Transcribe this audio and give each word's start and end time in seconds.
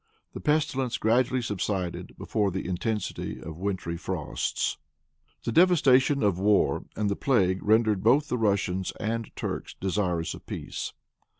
The 0.33 0.39
pestilence 0.39 0.97
gradually 0.97 1.43
subsided 1.43 2.17
before 2.17 2.49
the 2.49 2.67
intensity 2.67 3.39
of 3.39 3.59
wintry 3.59 3.97
frosts. 3.97 4.77
The 5.43 5.51
devastations 5.51 6.23
of 6.23 6.39
war 6.39 6.85
and 6.95 7.03
of 7.05 7.09
the 7.09 7.15
plague 7.15 7.61
rendered 7.61 8.01
both 8.03 8.27
the 8.27 8.39
Russians 8.39 8.91
and 8.99 9.29
Turks 9.35 9.75
desirous 9.79 10.33
of 10.33 10.47
peace. 10.47 10.93